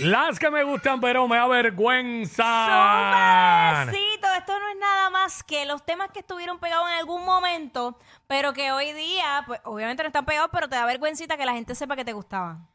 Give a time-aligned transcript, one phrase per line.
[0.00, 2.44] Las que me gustan, pero me avergüenzan.
[3.86, 7.98] Sumbecito, esto no es nada más que los temas que estuvieron pegados en algún momento,
[8.26, 11.52] pero que hoy día, pues obviamente no están pegados, pero te da vergüencita que la
[11.52, 12.66] gente sepa que te gustaban.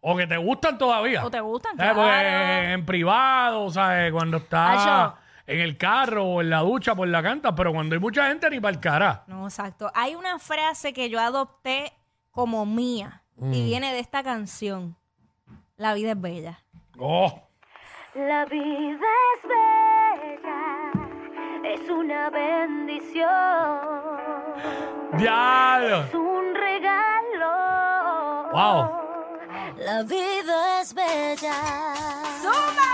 [0.00, 1.24] O que te gustan todavía.
[1.24, 2.68] O te gustan, Eh, pues, claro.
[2.68, 4.12] en privado, ¿sabes?
[4.12, 5.16] Cuando estás Acho.
[5.46, 7.54] en el carro o en la ducha, pues la cantas.
[7.56, 9.24] Pero cuando hay mucha gente, ni para el cara.
[9.26, 9.90] No, exacto.
[9.94, 11.92] Hay una frase que yo adopté
[12.30, 13.52] como mía Mm.
[13.52, 14.96] y viene de esta canción.
[15.78, 16.62] La vida es bella.
[16.98, 17.42] Oh,
[18.14, 20.90] La vida es bella,
[21.64, 23.26] es una bendición,
[25.18, 26.04] diablo.
[26.04, 27.52] es un regalo.
[28.52, 28.90] Wow.
[29.76, 31.52] La vida es bella.
[32.40, 32.92] ¡Zumba!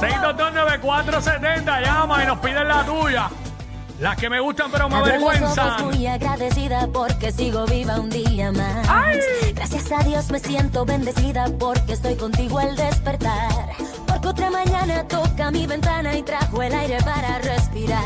[0.00, 3.28] 6229470, llama y nos piden la tuya.
[4.00, 5.86] Las que me gustan, pero me avergüenzan.
[5.86, 8.86] muy agradecida porque sigo viva un día más.
[9.54, 13.70] Gracias a Dios me siento bendecida porque estoy contigo al despertar.
[14.06, 18.02] Porque otra mañana toca mi ventana y trajo el aire para respirar.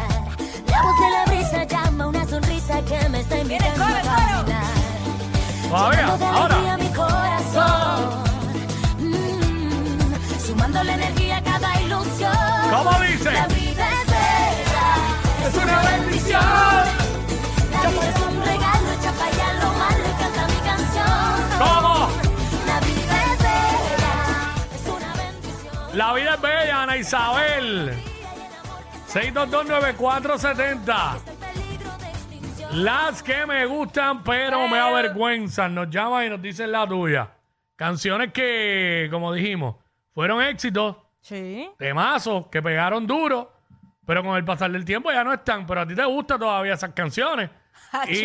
[0.66, 4.62] La voz de la brisa llama una sonrisa que me está invitando a caminar.
[5.74, 6.51] Alegría ahora.
[25.94, 27.92] La vida es bella, Ana Isabel.
[29.08, 30.78] 6229470.
[30.80, 32.84] Está en peligro de extinción.
[32.84, 35.74] Las que me gustan, pero me avergüenzan.
[35.74, 37.28] Nos llaman y nos dicen la tuya.
[37.76, 39.76] Canciones que, como dijimos,
[40.14, 41.68] fueron éxitos, Sí.
[41.78, 43.52] temazos, que pegaron duro,
[44.06, 45.66] pero con el pasar del tiempo ya no están.
[45.66, 47.50] Pero a ti te gustan todavía esas canciones.
[48.08, 48.24] Y,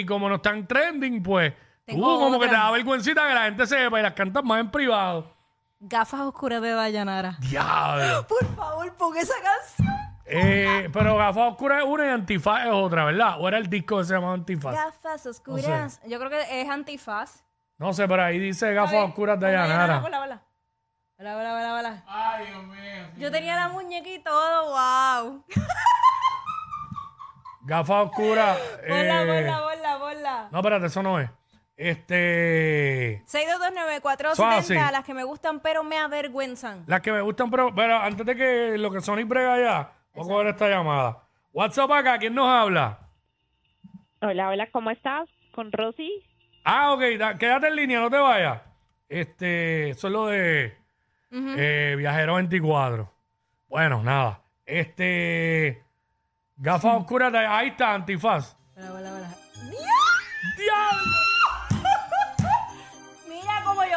[0.00, 1.58] y como no están trending, pues tú
[1.92, 4.70] Tengo como que te da vergüencita que la gente sepa y las cantas más en
[4.70, 5.35] privado.
[5.80, 7.36] Gafas oscuras de Dayanara.
[7.40, 8.26] Diablo.
[8.28, 9.88] Por favor, pon esa canción.
[10.24, 13.36] Eh, pero gafas oscuras es una y antifaz es otra, ¿verdad?
[13.38, 14.74] ¿O era el disco que se llama antifaz?
[14.74, 16.00] Gafas oscuras.
[16.06, 17.44] Yo creo que es antifaz.
[17.78, 20.02] No sé, pero ahí dice gafas oscuras de Dayanara.
[20.02, 20.42] Hola, hola.
[21.18, 22.04] Hola, hola, hola, hola.
[22.06, 23.06] Ay, Dios mío.
[23.18, 25.44] Yo tenía la muñeca y todo, wow.
[27.62, 28.58] Gafas oscuras.
[28.88, 30.48] Bola, eh, bola, bola, bola.
[30.50, 31.30] No, espérate, eso no es.
[31.76, 33.22] Este.
[33.26, 34.74] 6229470, Suave, sí.
[34.74, 36.84] las que me gustan pero me avergüenzan.
[36.86, 40.24] Las que me gustan, pero, pero antes de que lo que Sony brega allá, voy
[40.24, 41.22] a coger esta llamada.
[41.52, 42.98] WhatsApp acá, ¿quién nos habla?
[44.22, 45.28] Hola, hola, ¿cómo estás?
[45.54, 46.10] ¿Con Rosy?
[46.64, 48.60] Ah, ok, da- quédate en línea, no te vayas.
[49.08, 50.76] Este, eso es lo de
[51.30, 53.12] eh, Viajero 24.
[53.68, 54.40] Bueno, nada.
[54.64, 55.84] Este.
[56.56, 58.56] Gafas oscuras, de- ahí está, antifaz.
[58.76, 59.34] Hola, hola, hola.
[60.58, 61.15] ¡Diablo!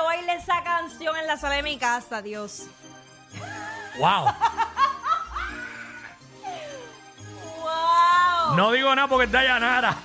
[0.09, 2.63] Bailé esa canción en la sala de mi casa, Dios.
[3.99, 4.25] ¡Wow!
[7.61, 8.55] ¡Wow!
[8.55, 9.95] No digo nada porque está Dayanara.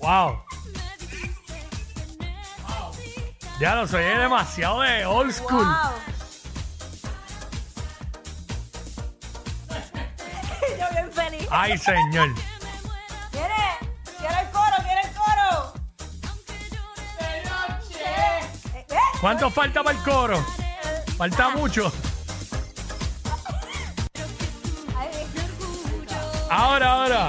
[0.00, 0.42] ¡Wow!
[3.60, 5.64] Ya lo soy demasiado de old school.
[5.64, 5.92] ¡Wow!
[11.52, 12.30] Ay, señor.
[19.24, 20.44] ¿Cuánto falta para el coro?
[21.16, 21.90] Falta mucho.
[26.50, 27.28] Ahora, ahora.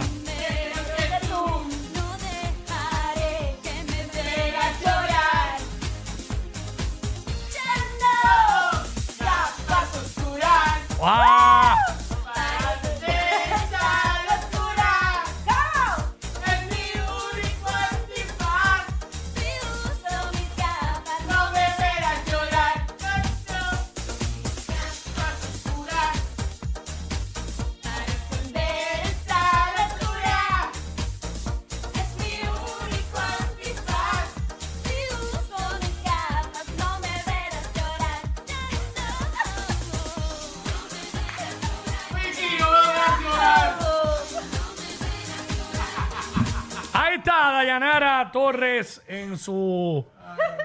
[47.55, 50.05] Dayanara Torres en su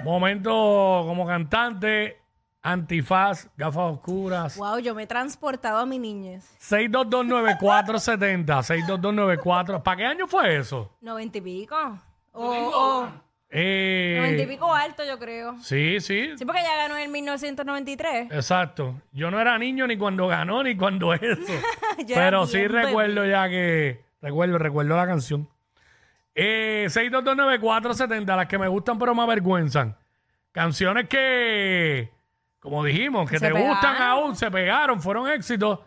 [0.04, 0.50] momento
[1.06, 2.16] como cantante.
[2.62, 4.56] Antifaz, gafas oscuras.
[4.58, 6.44] Wow, yo me he transportado a mi niñez.
[6.60, 8.62] 6229470.
[8.62, 9.82] 62294.
[9.82, 10.94] ¿Para qué año fue eso?
[11.00, 11.76] ¿Noventa y pico?
[12.32, 13.08] O, o-
[13.52, 15.56] Eh, Noventa y pico alto, yo creo.
[15.60, 18.30] sí, sí, Sí, porque ella ganó en 1993.
[18.30, 18.94] exacto.
[19.12, 21.20] Yo no era niño ni cuando ganó ni cuando eso.
[21.98, 24.04] Era Pero sí bien recuerdo ya que.
[24.22, 25.48] Recuerdo, recuerdo la canción.
[26.34, 29.96] Eh, 6229470, las que me gustan pero me avergüenzan.
[30.52, 32.10] Canciones que,
[32.58, 35.80] como dijimos, que Se te gustan aún, se pegaron, fueron éxitos.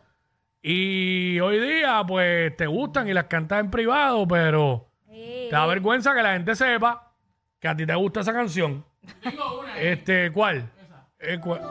[0.62, 5.48] Y hoy día, pues, te gustan y las cantas en privado, pero Sí.
[5.50, 7.12] te da vergüenza que la gente sepa
[7.60, 8.86] que a ti te gusta esa canción.
[9.78, 10.70] Este, ¿cuál?
[11.20, 11.62] Eh, ¿cuál?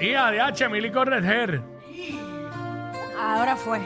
[0.00, 1.60] Y ADH, Emily Correger.
[3.18, 3.80] Ahora fue.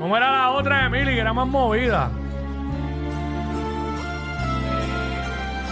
[0.00, 2.06] ¿Cómo era la otra de Emily, que era más movida?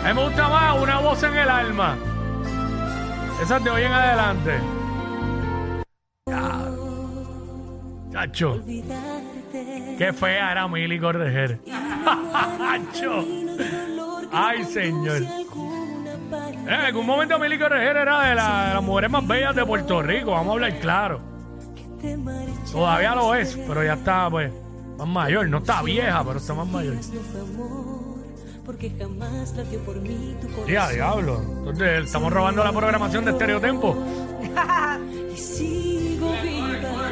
[0.05, 1.97] A mí me gusta más una voz en el alma.
[3.43, 4.61] Esa es de hoy en adelante.
[8.13, 8.63] Chacho.
[9.97, 11.61] Qué fea era Emily Correger.
[11.65, 13.25] Chacho.
[14.31, 15.23] Ay, señor.
[16.67, 20.33] En algún momento Emily Correger era de las mujeres más bellas de Puerto Rico.
[20.33, 21.28] Vamos a hablar claro.
[22.73, 24.53] Todavía lo es, pero ya está, pues,
[24.99, 25.49] más mayor.
[25.49, 26.97] No está vieja, pero está más mayor.
[28.65, 30.69] Porque jamás latió por mí tu corazón.
[30.73, 31.41] Ya, diablo.
[31.41, 33.97] Entonces, estamos robando la programación de Estereotempo.
[35.33, 37.11] Y sigo viva.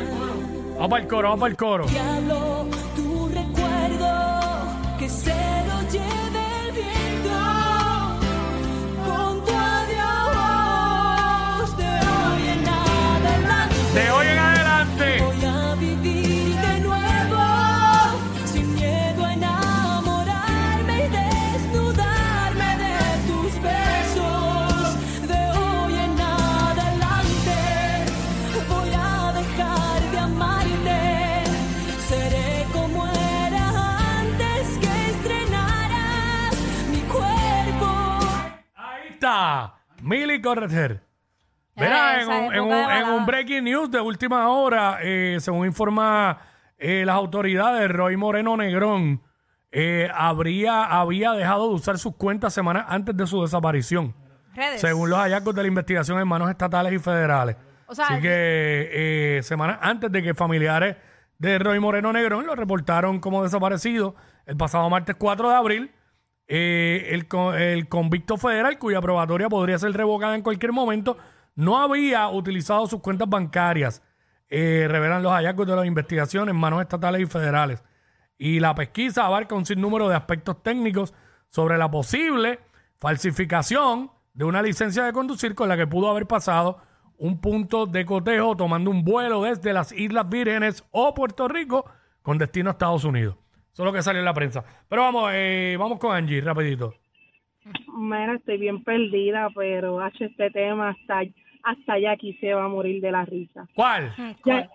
[0.74, 1.86] Vamos para el coro, vamos para el coro.
[1.86, 5.55] Diablo, tu recuerdo que se
[39.96, 40.08] está.
[40.08, 41.02] Mili Correger.
[41.76, 43.14] Verá, en Esa un, época en un- de en balada.
[43.14, 46.38] un breaking news de última hora, eh, según informa
[46.78, 49.22] eh, las autoridades, Roy Moreno Negrón
[49.72, 54.14] eh, habría, había dejado de usar sus cuentas semanas antes de su desaparición.
[54.54, 54.80] Redes.
[54.80, 57.56] según los hallazgos de la investigación en manos estatales y federales.
[57.88, 58.28] O sea, Así que
[59.38, 60.96] eh, semanas antes de que familiares
[61.38, 64.16] de Roy Moreno Negrón lo reportaron como desaparecido
[64.46, 65.90] el pasado martes 4 de abril,
[66.48, 67.26] eh, el,
[67.60, 71.16] el convicto federal, cuya probatoria podría ser revocada en cualquier momento,
[71.54, 74.02] no había utilizado sus cuentas bancarias,
[74.48, 77.82] eh, revelan los hallazgos de las investigaciones en manos estatales y federales.
[78.38, 81.14] Y la pesquisa abarca un sinnúmero de aspectos técnicos
[81.48, 82.60] sobre la posible
[82.98, 86.78] falsificación de una licencia de conducir con la que pudo haber pasado
[87.18, 91.86] un punto de cotejo tomando un vuelo desde las Islas Vírgenes o Puerto Rico
[92.22, 93.36] con destino a Estados Unidos.
[93.76, 94.64] Eso es lo que salió en la prensa.
[94.88, 96.94] Pero vamos, eh, vamos con Angie, rapidito.
[97.94, 101.20] Mira, estoy bien perdida, pero hace este tema hasta
[101.62, 103.68] hasta Jackie se va a morir de la risa.
[103.74, 104.14] ¿Cuál?
[104.46, 104.70] Ya,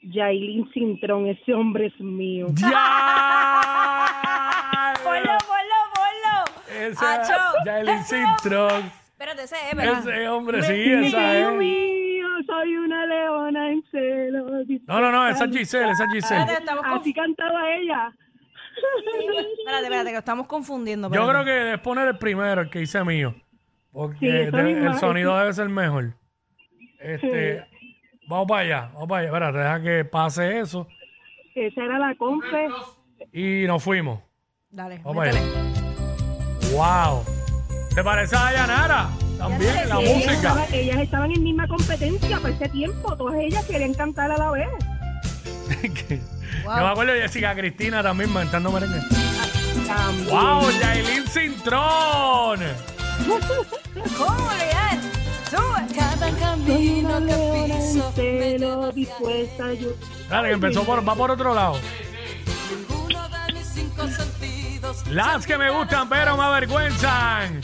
[0.00, 2.46] Yailin Cintrón, ese hombre es mío.
[2.54, 2.70] ¡Ya!
[5.04, 6.44] Ponlo, ponlo, ponlo.
[6.80, 7.34] Ese, Acho,
[7.66, 8.90] Yailin Cintrón.
[9.10, 9.98] Espérate, ese es, ¿verdad?
[9.98, 11.56] Ese hombre, sí, esa mío, es.
[12.68, 14.46] Soy una leona en celo.
[14.86, 16.58] No, no, no, esa es Giselle, esa es Espérate, Giselle.
[16.58, 18.12] estamos Así conf- cantaba ella.
[19.58, 21.08] espérate, espérate, que lo estamos confundiendo.
[21.10, 21.32] Yo espérate.
[21.32, 23.34] creo que debes poner el primero, el que hice mío.
[23.92, 26.12] Porque Sí, el sonido debe ser mejor.
[27.00, 27.64] Este,
[28.28, 29.28] vamos para allá, vamos para allá.
[29.28, 30.86] Espérate, deja que pase eso.
[31.54, 32.68] Esa era la compe.
[33.32, 34.20] Y nos fuimos.
[34.70, 35.50] Dale, Vamos para métele.
[35.50, 37.14] allá.
[37.14, 37.24] ¡Wow!
[37.94, 39.08] ¿Te parece a Dayanara?
[39.38, 40.04] También, la sí.
[40.14, 40.32] Música.
[40.32, 43.16] estaban, ellas estaban en misma competencia por ese tiempo.
[43.16, 44.68] Todas ellas querían cantar a la vez.
[46.08, 49.00] Yo me acuerdo de Jessica Cristina también cantando merengue.
[49.86, 50.28] También.
[50.28, 50.70] ¡Wow!
[50.80, 52.60] Yailin Cintrón.
[54.16, 54.98] ¿Cómo olvidar?
[55.50, 55.94] Sube.
[55.94, 59.88] Cada camino que leona piso me celo, lleva hacia dispuesta yo.
[60.28, 61.78] Dale, que empezó por, va por otro lado.
[62.70, 65.06] Ninguno de mis cinco sentidos.
[65.08, 67.60] Las que me gustan pero me avergüenzan.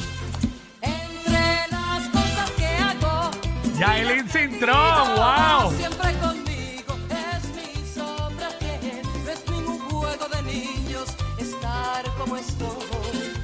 [3.78, 5.72] Yailin Cintrón, wow.
[5.76, 9.02] Siempre conmigo es mi sombra fiel.
[9.24, 13.34] No es ningún juego de niños estar como estoy.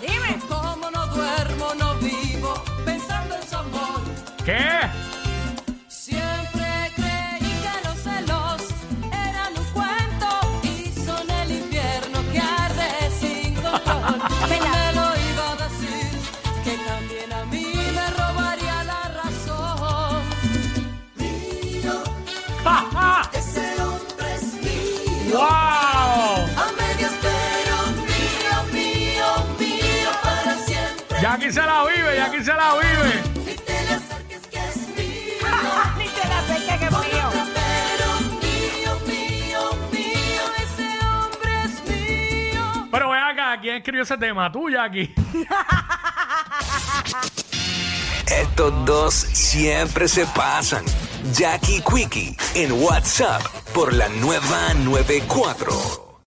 [0.00, 0.40] Dime.
[0.48, 4.00] Como no duermo, no vivo pensando en su amor.
[4.44, 5.01] ¿Qué?
[31.42, 33.22] Jackie se la vive, Jackie se la vive.
[33.44, 34.94] Ni te la acerques que es mío.
[42.92, 44.52] Pero ven acá, ¿quién escribió ese tema?
[44.52, 45.12] Tú, Jackie.
[48.28, 50.84] Estos dos siempre se pasan.
[51.32, 53.42] Jackie Quickie en WhatsApp
[53.74, 56.01] por la nueva 94.